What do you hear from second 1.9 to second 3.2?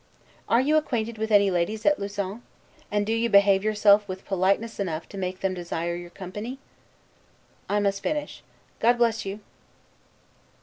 Lausanne? and do